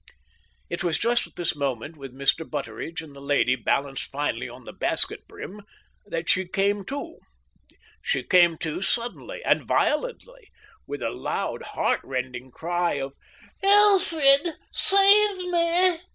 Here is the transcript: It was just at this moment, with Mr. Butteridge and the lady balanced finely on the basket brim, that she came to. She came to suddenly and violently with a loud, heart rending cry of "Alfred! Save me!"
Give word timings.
It 0.67 0.83
was 0.83 0.97
just 0.97 1.27
at 1.27 1.35
this 1.35 1.55
moment, 1.55 1.95
with 1.95 2.17
Mr. 2.17 2.43
Butteridge 2.43 3.01
and 3.03 3.15
the 3.15 3.19
lady 3.21 3.55
balanced 3.55 4.09
finely 4.11 4.49
on 4.49 4.63
the 4.63 4.73
basket 4.73 5.27
brim, 5.27 5.61
that 6.07 6.27
she 6.27 6.47
came 6.47 6.83
to. 6.85 7.19
She 8.01 8.23
came 8.23 8.57
to 8.57 8.81
suddenly 8.81 9.43
and 9.45 9.61
violently 9.63 10.49
with 10.87 11.03
a 11.03 11.11
loud, 11.11 11.61
heart 11.61 12.01
rending 12.03 12.49
cry 12.49 12.93
of 12.93 13.13
"Alfred! 13.61 14.55
Save 14.71 15.37
me!" 15.51 15.99